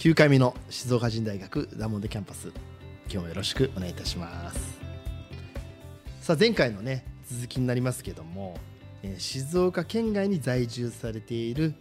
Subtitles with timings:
[0.00, 2.48] 9回目の静岡人大学ダモンデキャンパス
[3.04, 4.80] 今日もよろしくお願いいたします。
[6.22, 8.56] さあ前回のね続きになりますけども、
[9.02, 11.74] え静岡県外に在住されている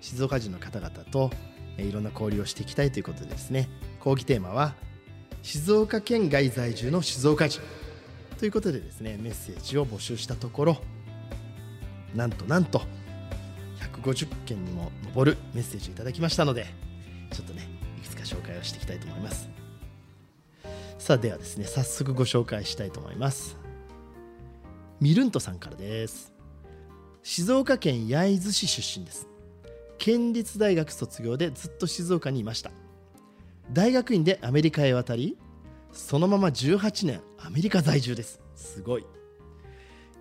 [0.00, 1.30] 静岡人の方々と、
[1.76, 3.68] えいろんな交流をしていきたいということでですね
[4.00, 4.74] 講義テーマは
[5.42, 7.60] 静岡県外在住の静岡人。
[8.38, 10.78] ということでですねメッセージを募集したところ
[12.14, 12.80] なんとなんと
[14.00, 16.86] 150件にも上るメッセージをいただきましたので
[17.32, 17.65] ちょっとね
[18.56, 19.48] 介をしていきたいと思います。
[20.98, 23.56] さあではですね早速ご紹介したいと思います。
[25.00, 26.32] ミルントさんからです。
[27.22, 29.28] 静岡県焼津市出身です。
[29.98, 32.70] 県立大学卒業でずっと静岡にいました。
[33.72, 35.36] 大学院でアメリカへ渡り
[35.92, 38.40] そのまま18年アメリカ在住です。
[38.54, 39.06] すごい。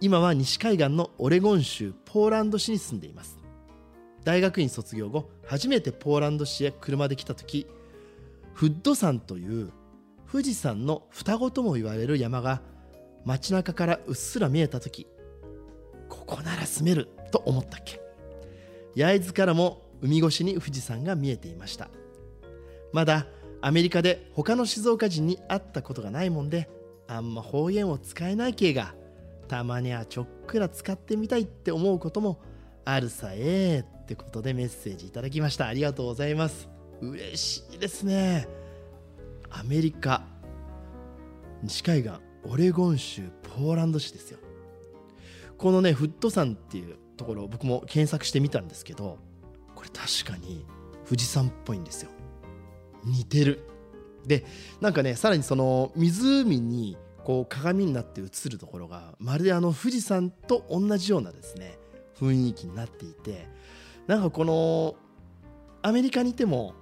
[0.01, 3.39] 今は西海岸のオレゴン州ポーランド市に住んでいます。
[4.23, 7.67] 大学院卒業後初めてポーランド市へ車で来た時
[8.55, 9.73] フッド山という
[10.31, 12.61] 富士山の双子とも言われる山が
[13.25, 15.07] 街中からうっすら見えた時
[16.07, 17.99] ここなら住めると思ったっけ？
[18.95, 21.89] 焼津からも海越しに富士山が見えていました。
[22.93, 23.27] まだ
[23.59, 26.69] アメリカで他の静岡人に会ったことがないもんで
[27.07, 28.95] あんま方言を使えない系が
[29.49, 32.39] たまにはちょっくら使ってみたいって思うことも
[32.85, 35.67] あるさえってことでメッセージいただきました。
[35.67, 36.69] ありがとうございます。
[37.01, 38.47] 嬉しいですね。
[39.49, 40.23] アメリカ
[41.63, 42.13] 西海岸
[42.43, 44.39] オレゴン州ポーランド市ですよ。
[45.57, 49.17] このねフット山っていうところを僕も検索してみたんですけど
[49.73, 50.65] これ確かに
[51.05, 52.09] 富士山っぽいんですよ。
[53.03, 53.63] 似てる。
[54.25, 54.43] で
[54.81, 61.77] なんかねさらにその湖にこう鏡になって映るところがまるであの富士山と同じようなですね
[62.19, 63.47] 雰囲気になっていて
[64.07, 64.95] なんかこの
[65.81, 66.73] アメリカにいても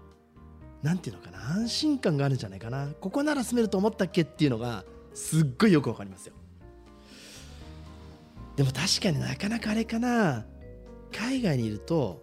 [0.83, 2.89] なんていうのかな安心感があるんじゃないかな。
[2.99, 4.83] ここなら住めると思ったっけっていうのが
[5.13, 6.33] すっごいよくわかりますよ。
[8.57, 10.45] でも確かになかなかあれかな。
[11.11, 12.21] 海外にいると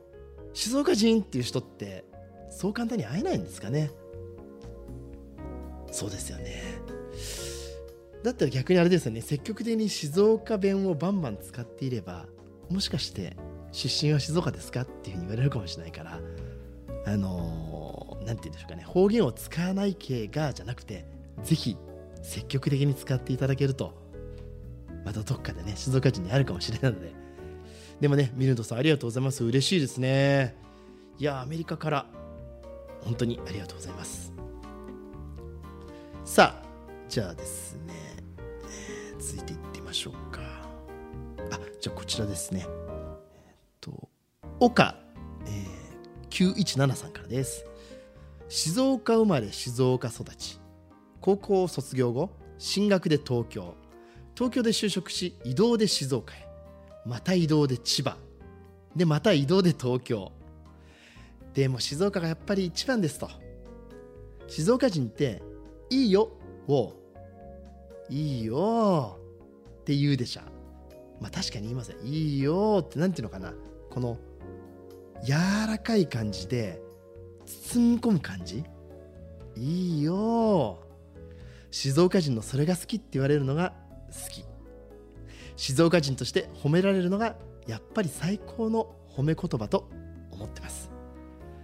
[0.53, 2.05] 静岡人っていう人って
[2.51, 3.91] そう簡単に会えないんですかね。
[5.91, 6.63] そうですよね。
[8.23, 9.23] だったら逆にあれですよね。
[9.23, 12.27] 積極的に静岡弁をバンバン使っていれば
[12.69, 13.39] もしかして
[13.73, 16.21] 出身は静岡ですかっていうふうに言われるかもしれないから
[17.07, 17.70] あのー
[18.31, 18.85] なんて言うんでしょうかね。
[18.85, 21.05] 方言を使わない系がじゃなくて
[21.43, 21.77] ぜひ
[22.23, 23.93] 積極的に使っていただけると
[25.05, 27.13] またどっかでね静岡人にあるかもしれないので。
[28.01, 29.45] でもねミルドさんありがとうございます。
[29.45, 30.55] 嬉しいですね。
[31.19, 32.07] いやアメリカから
[33.01, 34.33] 本当にありがとうございます。
[36.25, 36.67] さあ
[37.09, 37.95] じゃあですね、
[38.69, 40.41] えー続いていってみましょうか。
[41.51, 42.65] あじゃあこちらですね。
[42.65, 44.09] えっと
[44.61, 44.95] 岡、
[45.47, 47.67] えー、917さんからです。
[48.53, 50.59] 静岡生まれ静岡育ち。
[51.21, 53.77] 高校卒業後進学で東京。
[54.35, 56.49] 東京で就職し移動で静岡へ。
[57.07, 58.17] また移動で千葉。
[58.97, 60.33] でまた移動で東京。
[61.55, 63.31] でも静岡がやっぱり一番ですと。
[64.49, 65.41] 静岡人って
[65.89, 66.33] 「いいよ」
[66.67, 66.95] を
[68.11, 69.17] 「いいよ」
[69.83, 70.41] って言うでしょ。
[71.21, 73.55] まあ確かに言いません「いいよ」ってなんていうのかな。
[73.91, 74.19] この
[75.23, 75.35] 柔
[75.69, 76.83] らかい感じで
[77.51, 78.65] 包み込む感じ？
[79.57, 80.79] いいよ。
[81.71, 83.75] 静岡人のそれが好きって言われるのが
[84.09, 84.45] 好き。
[85.57, 87.37] 静岡人として褒められるのが
[87.67, 89.89] やっぱり最高の褒め言葉と
[90.31, 90.91] 思ってます。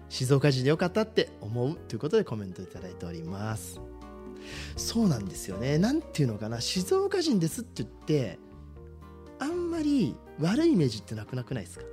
[0.09, 3.81] 静岡人でよかったって思うということでコメントいただいております。
[4.77, 5.79] そうなんですよね。
[5.79, 6.61] なんていうのかな。
[6.61, 8.39] 静岡人ですって言って
[9.39, 11.85] あんまり悪いイメージってなくなくないですか？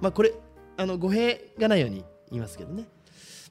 [0.00, 0.34] まあこれ
[0.76, 2.84] あの語弊がないように言いますけどね、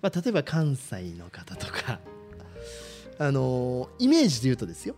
[0.02, 2.00] まあ、例えば関西の方とか。
[3.18, 4.96] あのイメージで言うとですよ。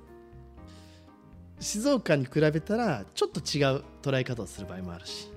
[1.59, 5.29] 静岡に比べたらちょっと違う捉え方をする場合もあるし。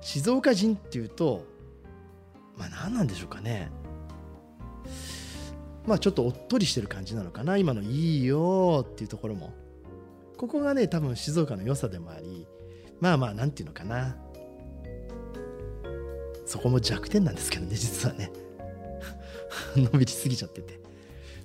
[0.00, 1.46] 静岡人っていうと
[2.56, 3.70] まあ何なんでしょうかね。
[5.86, 7.58] まあちょっとおっとりしてる感じなのかな。
[7.58, 9.52] 今の「いいよ」っていうところも。
[10.38, 12.46] ここがね多分静岡の良さでもあり
[13.00, 14.16] まあまあなんていうのかな。
[16.44, 18.30] そこも弱点なんですけどね実はね。
[19.76, 20.80] のびりすぎちゃってて。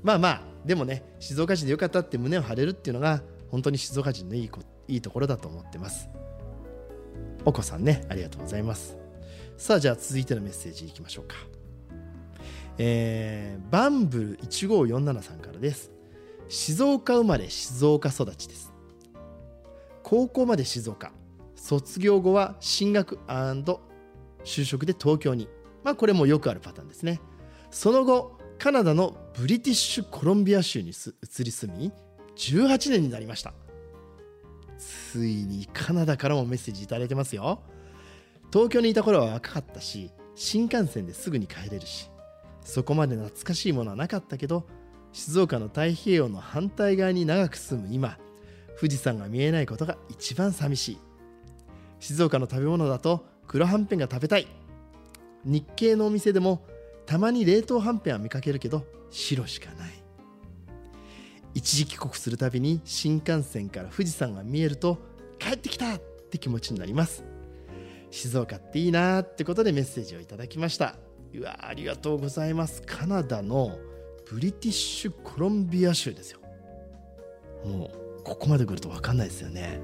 [0.03, 6.09] まあまあでもね静岡人でよかったって胸を張れるっていうのが本当に静岡人のいいこいいところだと思ってます。
[7.45, 8.97] お子さんねありがとうございます。
[9.57, 11.35] さあじゃあ続いてのメッセージいきましょうか。
[12.77, 15.91] えー、バンブル1547さんからです。
[16.47, 18.73] 静岡生まれ静岡育ちです。
[20.01, 21.11] 高校まで静岡。
[21.55, 23.19] 卒業後は進学
[24.43, 25.47] 就職で東京に。
[25.83, 27.21] まあこれもよくあるパターンですね。
[27.71, 31.91] その後カナダのブリティッシュコロンビア州に移り住み
[32.35, 33.53] 18年になりました。
[34.77, 37.61] ついにカナダからもメッセージいただいてますよ。
[38.51, 42.09] 東京にいた頃は若かったし新幹線ですぐに帰れるし
[42.61, 44.65] そこまで懐かしいものはなかったけど
[45.11, 48.17] 静岡の太平洋の反対側に長く住む今
[48.79, 50.97] 富士山が見えないことが一番寂しい。
[51.99, 54.47] 静岡の食べ物だと黒はんぺんが食べたい。
[55.43, 56.61] 日系のお店でも
[57.07, 59.89] たまに冷凍はんぺんは見かけるけど白しかない。
[61.55, 64.99] 一時帰国するたびに新幹線から富士山が見えると
[65.39, 65.99] 帰ってきたっ
[66.29, 67.25] て気持ちになります。
[68.11, 70.95] 静岡っていいなってことでメッセージをいただきました。
[71.33, 72.83] うわありがとうございます。
[72.83, 73.79] カナダの
[74.29, 76.39] ブリティッシュコロンビア州ですよ。
[77.65, 79.79] もうここまで来ると分かんないですよね、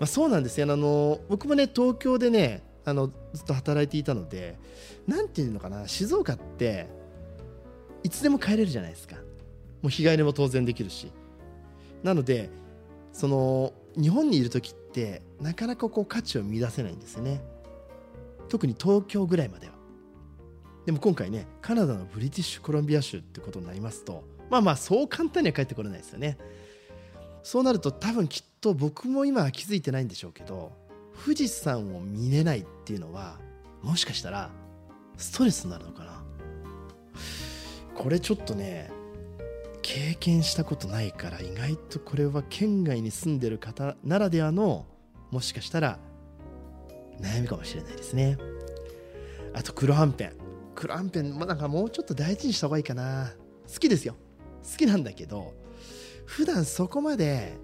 [0.00, 4.58] まあ、そうなんですよあの僕もね東京でねあのずっと働いていたので
[5.06, 6.88] 何ていうのかな静岡って
[8.02, 9.16] いつでも帰れるじゃないですか。
[9.82, 11.12] もう日帰りも当然できるし。
[12.02, 12.48] なので
[13.12, 17.42] その日本にいる時ってなかなかこう価値を見出せないんですよね。
[18.48, 19.74] 特に東京ぐらいまでは。
[20.86, 26.38] でも今回ねカナダのブリティッシュコロンビア州ってことになりますとまあまあそう簡単には帰ってこれないですよね。
[27.42, 30.72] そうなると多分きっと僕も今は気づいてないんでしょうけど
[31.24, 33.38] 富士山を見れないっていうのは
[33.82, 34.50] もしかしたら
[35.16, 36.22] ストレスになるのかな。
[37.94, 38.90] これちょっとね
[39.82, 44.86] 経験したことないから意外とこれは県外に住んでる方ならではの
[45.30, 45.98] もしかしたら
[47.20, 48.38] 悩みかもしれないですね。
[49.52, 50.32] あと黒はんぺん。
[50.74, 53.32] 黒はんぺんもなんかもうちょっと大事にした方がいいかな。
[53.70, 54.16] 好きですよ。
[54.62, 55.52] 好きなんだけど
[56.24, 57.58] 普段そこまで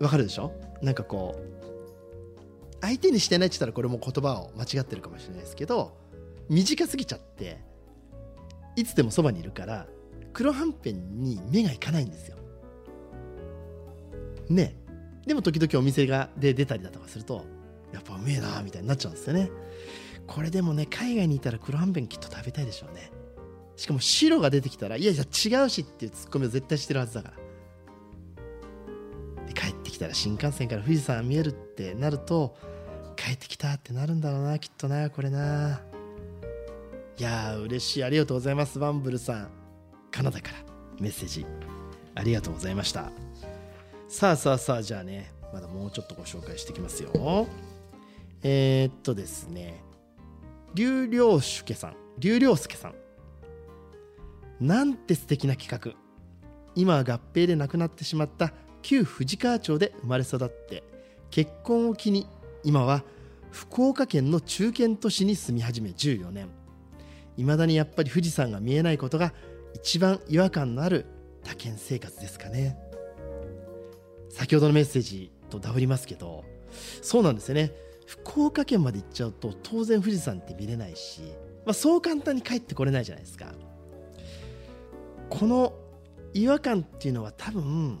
[0.00, 0.52] わかるでしょ？
[0.82, 5.96] なんかこう相手にしてないって言ったらこれも言葉を間違ってるかもしれないですけど
[6.48, 7.58] 短すぎちゃって
[8.76, 9.86] いつでもそばにいるから
[10.32, 12.36] 黒はんぺんに目がいかないんですよ。
[14.48, 14.76] ね
[15.26, 17.44] でも時々お店がで出たりだとかすると
[17.92, 19.50] やっぱうめえなみたいになっちゃうんですよね。
[20.26, 23.10] これでもね海外にいたら黒はんぺんきっと食べたいでしょうね。
[23.76, 27.47] しかも白が出てきたらいやいや違うしっていうツッコミを絶対してるはずだから。
[29.98, 32.56] きたら新幹線から富士山見えるってなると
[33.16, 35.80] 帰ってきたってなるんだろうなきっとなこれな。
[37.18, 38.04] いやー嬉しい。
[38.04, 39.48] ありがとうございますバンブルさん。
[40.12, 40.58] カナダから
[41.00, 41.44] メッセージ。
[42.14, 43.10] ありがとうございました。
[44.08, 47.48] さあさあさあじゃあねまだもうちょっとご紹介していきますよ。
[48.44, 49.82] えー、っとですね
[50.74, 51.96] 劉良介さん。
[52.18, 52.94] 劉良介さん。
[54.60, 55.98] なんて素敵な企画。
[56.76, 60.82] 今は合併で亡くなってしまった旧富士川町で生まれ育って
[61.30, 62.26] 結婚を機に
[62.64, 63.04] 今は
[63.50, 66.48] 福岡県の中堅都市に住み始め14年。
[67.36, 69.32] いまだにやっぱり富士山が見えないことが
[69.74, 71.06] 一番違和感のある
[71.44, 72.76] 他県生活ですかね。
[74.28, 76.44] 先ほどのメッセージとダブりますけど
[77.00, 77.72] そうなんですよね。
[78.06, 81.20] 福岡県まで行っちゃうと当然富士山って見れないし、
[81.64, 83.52] まあ、そう簡単に帰ってこれないじゃないですか。
[85.28, 85.74] この
[86.34, 87.98] 違和感っていうのは多分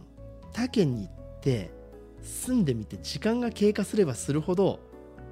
[0.58, 1.70] 他県に行って
[2.20, 4.80] 住んでみて時間が経過すればするほど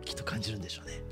[0.05, 1.03] きっと感じるんでしょうね。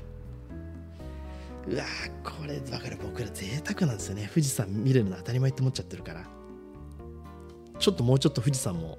[1.67, 1.83] うわ
[2.23, 4.29] これだから僕ら贅沢なんですよね。
[4.33, 6.25] 富士山見れるの当たり前って思っちゃってるから。
[7.77, 8.97] ちょっともうちょっと富士山も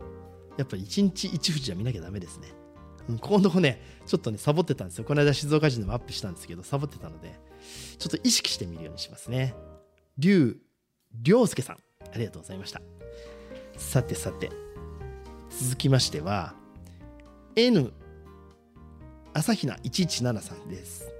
[0.59, 2.53] やっぱり一日一富士は見なきゃダメですね、
[3.09, 5.05] うん、ここのとこねちょっとねサボってたんですよ。
[5.05, 7.41] この間静岡人でもアップしたんですけどサボってたので
[7.99, 9.55] ちょっと意識してみるようにしますね。
[10.19, 10.59] 龍
[11.25, 11.77] 良介さん。
[12.13, 12.83] ありがとうございました。
[13.79, 14.66] さてさて。
[15.59, 16.55] 続きましては
[17.57, 17.91] N
[19.33, 21.11] 朝比奈117さんです。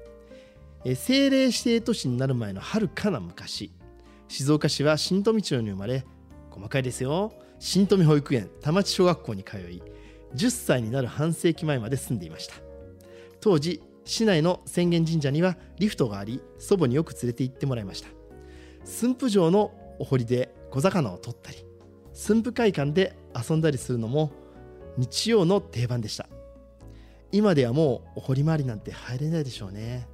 [0.85, 3.73] 政令指定都市になる前のはるかな昔
[4.29, 6.05] 静岡市は新富町に生まれ
[6.51, 7.33] 細かいですよ。
[7.59, 9.83] 新富保育園田町小学校に通い
[10.35, 12.57] 10歳になる半世紀前まで住んでいました。
[13.41, 18.09] 当時市内の浅間神社にはリフトがあり祖母によく連れて行ってもらいました。
[18.85, 21.65] 駿府城のお堀で小魚を取ったり
[22.17, 24.33] 駿府会館で遊んだりするのも
[24.97, 26.27] 日曜の定番でした。
[27.31, 30.09] 今ではもうお堀回りなんて入れないでしょうね。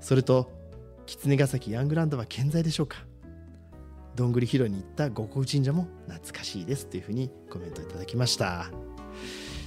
[0.00, 0.50] それと
[1.06, 2.98] 狐ヶ崎ヤングランドは健在でしょうか。
[4.16, 8.70] どんぐり拾いに行った五国神社も懐かしいですというふうにコメントいただきました。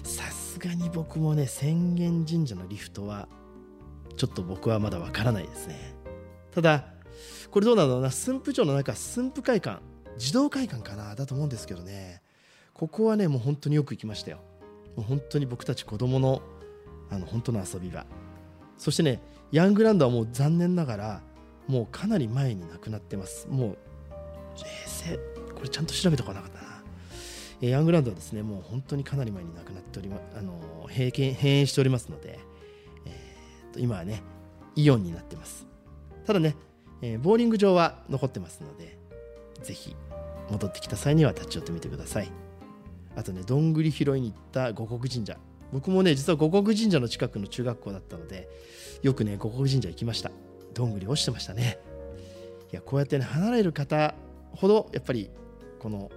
[0.04, 3.28] さすがに僕もね浅間神社のリフトは
[4.16, 5.96] ちょっと僕はまだわからないですね。
[6.52, 6.86] ただ
[7.50, 8.12] これどうなのかな？
[8.12, 9.82] 駿府城の中駿府会館
[10.18, 11.16] 児童会館かな？
[11.16, 12.22] だと思うんですけどね。
[12.74, 14.40] ここはねもう本当によく行きましたよ。
[14.96, 16.42] もう本当に僕たち子供の
[17.10, 18.06] あの本当の遊び場。
[18.78, 21.22] そしてねヤングランドはもう残念ながら
[21.68, 23.48] もうかなり前になくなってます。
[23.50, 23.78] もう
[24.56, 25.20] 平成
[25.56, 26.84] これちゃんと調べとかなかったな。
[27.62, 32.40] えヤングランドはですねもう本当にかなり前になくなっておりまあの閉閉園しておりますので、
[33.06, 34.24] えー、と今はね
[34.76, 35.68] イオンになってます。
[36.26, 36.56] ただね、
[37.02, 38.98] えー、ボーリング場は残ってますので
[39.64, 39.96] ぜひ
[40.50, 42.32] 戻ってきた際には立ち寄ってみてください。
[43.16, 45.38] あとねどんぐり拾いに行った五国神社。
[45.72, 48.50] 僕もね実は五国神社の近くの中学校だったので
[49.02, 50.32] よくね五国神社行きました。
[50.74, 51.80] どんぐり落ちてましたね。
[52.72, 54.16] いやこうやってね離れる方
[54.52, 55.30] ほどやっぱり
[55.80, 56.12] この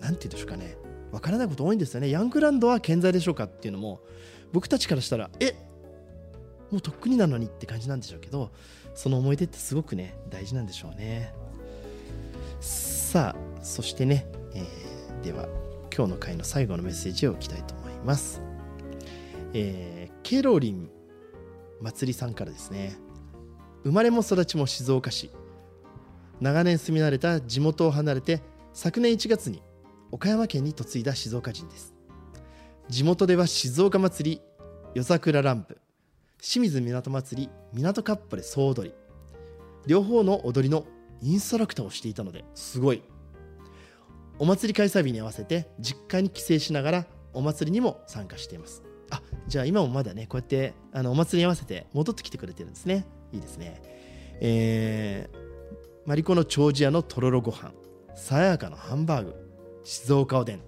[0.00, 0.76] 何て言うんでしょうかね。
[1.12, 2.10] わからないこと多いんですよね。
[2.10, 4.00] ヤングランドは健在でしょうかっていうのも
[4.52, 5.54] 僕たちからしたらえ
[6.72, 8.50] もうとっくになのにって感じなんでしょうけど
[8.94, 11.32] その思い出ってすごくね大事なんでしょうね。
[12.64, 15.48] さあそしてね、えー、では
[15.94, 18.42] 今日の回の最後のメッセージをいきたいと思います。
[19.52, 20.88] えー、ケロリン
[21.82, 22.96] 祭りさんからですね。
[23.84, 25.30] 生まれも育ちも静岡市。
[26.40, 28.40] 長年住み慣れた地元を離れて
[28.72, 29.62] 昨年1月に
[30.10, 31.94] 岡山県に嫁いだ静岡人です。
[32.88, 34.40] 地元では静岡祭り
[34.94, 35.78] 夜桜ランプ
[36.40, 38.94] 清水港祭り港かっぱで総踊り。
[39.86, 40.86] 両方の踊りの
[41.22, 43.02] インストラクターをしていたのですごい。
[44.38, 48.82] お祭り開催日に合わせて実家に帰省しながらお祭りにも参加しています。
[49.10, 53.06] あじゃあ今もまだねこうやってあのお祭りに合わせて戻ってきてくれてるんですね。
[53.32, 53.80] いいですね。
[54.40, 55.38] えー、
[56.06, 57.72] マリコの長寿屋のとろろご飯
[58.16, 59.34] さやかのハンバーグ
[59.84, 60.60] 静岡おでん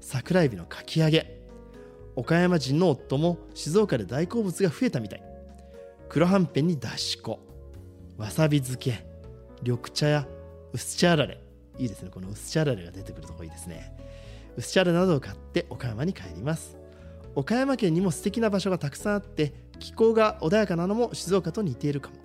[0.00, 1.40] 桜えびのかき揚げ
[2.16, 5.22] 岡山人の夫も静岡で大好物が増えたみたい。
[6.10, 7.40] 黒はんぺんにだし粉
[8.18, 9.06] わさび漬け
[9.64, 10.26] 緑茶や
[10.72, 11.40] 薄茶あられ。
[11.78, 12.10] いいですね。
[12.10, 13.96] この薄茶あられが出てくるとこいいですね。
[14.56, 16.76] 薄茶あられなどを買って岡山に帰ります。
[17.34, 22.16] 岡山県にも素敵な場所がたくさんあって気候が穏やかなのも静岡と似ているかも。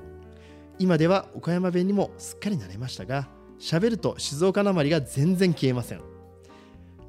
[0.78, 3.28] 今では岡山弁にもすっかり慣れましたが
[3.60, 6.02] 喋ると静岡なまりが全然消えません。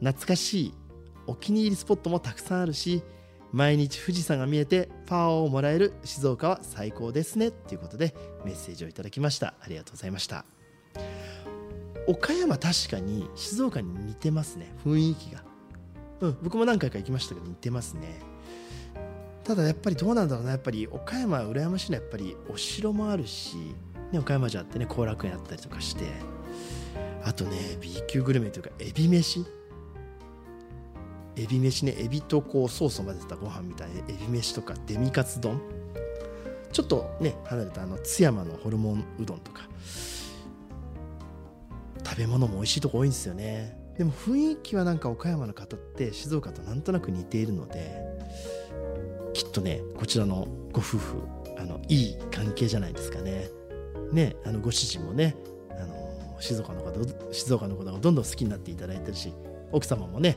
[0.01, 0.75] 懐かしい
[1.27, 3.03] お気に入りスポットもたくさんあるし
[3.53, 8.15] 毎日富士山が見えてパワーをもらえる静岡は最高ですねということで
[8.45, 9.55] メッセージをいただきました。
[9.61, 10.45] ありがとうございました。
[12.07, 14.73] 岡山確かに静岡に似てますね。
[14.85, 15.43] 雰囲気が。
[16.21, 18.21] うん僕も何回か行きましたけど似てますね。
[19.45, 20.51] ただやっぱりどうなんだろうな。
[20.51, 23.57] やっぱり岡山は羨ましいのはやっぱりお城もあるし、
[24.13, 26.05] ね、岡山城ってね後楽園あったりとかして。
[27.23, 29.45] あとね B 級グルメというかエビ飯。
[31.41, 35.61] エビ飯ねエビとこうソースを混ぜたご飯みたいなエビ飯とかデミカツ丼。
[36.71, 39.69] ちょっとね離れたあの津山のホルモンうどんとか。
[42.05, 43.79] 食べ物も美味しいとこ多いんですよね。
[43.97, 48.03] でも雰囲気はなんか岡山の方って静岡となんとなく似ているので
[49.33, 51.23] きっとねこちらのご夫婦
[51.59, 53.49] あのいい関係じゃないですかね。
[54.13, 55.37] ねあのご主人もね
[55.71, 56.93] あの静岡の方
[57.33, 59.33] 静岡のことがどんどん好きになっていただいてるし
[59.71, 60.37] 奥様もね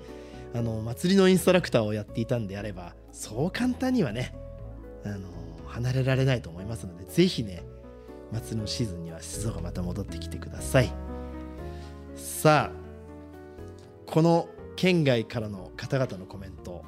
[0.53, 4.35] あの祭りのインストラクターをやっていたんであればそう簡単にはね
[5.03, 5.29] あの
[5.67, 7.63] 離れられないと思いますのでぜひね
[8.31, 10.91] 祭りのシーズンには静岡また戻ってきてください。
[12.15, 12.83] さあ
[14.05, 16.83] この県外からの方々のコメント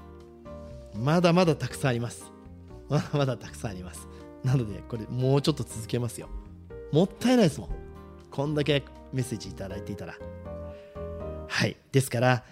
[0.96, 2.32] まだまだたくさんあります。
[2.90, 4.08] まだまだたくさんあります。
[4.44, 6.30] なのでこれもうちょっと続けますよ。
[6.92, 7.70] もったいないですもん。
[8.32, 10.16] こんだけメッセージいただいていたら。
[11.48, 11.76] はい。
[11.92, 12.44] ですから、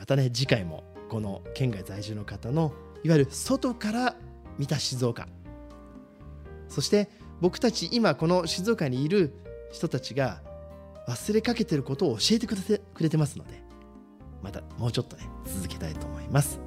[0.00, 2.72] またね次回もこの県外在住の方の
[3.04, 4.16] いわゆる外から
[4.58, 5.28] 見た静岡。
[6.68, 9.34] そして僕たち今この静岡にいる
[9.72, 10.40] 人たちが
[11.06, 13.62] 忘れかけてることを教えてくれてくれてますので
[14.42, 16.58] またもうちょっとね続けたいと思います。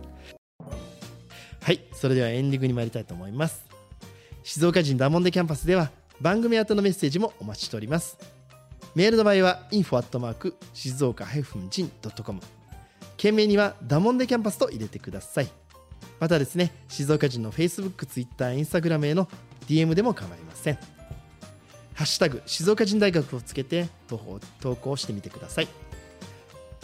[1.61, 3.65] はいそれではエンディングに参りたいと思います。
[4.43, 5.89] 静岡人ダモンデキャンパスでは
[6.21, 8.19] 番組宛のメッセージもお待ちしております。
[8.93, 12.62] メールの場合は info@ 静岡 -jin.com
[13.23, 15.47] 件名にはダモンデキャンパスと入れてください。
[16.19, 19.29] またですね静岡人の Facebook、Twitter、Instagram への
[19.65, 20.75] DM でも構いません。
[21.93, 23.87] ハッシュタグ静岡人大学をつけて
[24.59, 25.69] 投稿してみてください。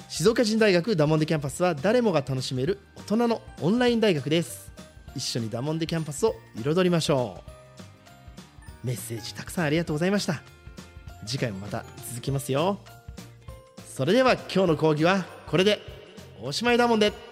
[0.07, 4.71] 静岡人大学ダモンデキャンパスは誰もが楽しめる大人のオンライン大学です。
[5.17, 7.43] 一緒にダモンデキャンパスを彩りましょ
[8.83, 8.87] う。
[8.87, 10.41] メッセージたくさんありがとうございました。
[11.25, 12.79] 次回もまた続きますよ。
[13.93, 15.98] それでは今日の講義はこれで。
[16.41, 17.28] おしまいだもんで。